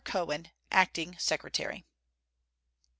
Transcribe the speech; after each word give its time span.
COWEN, 0.03 0.49
Acting 0.71 1.15
Secretary. 1.19 1.85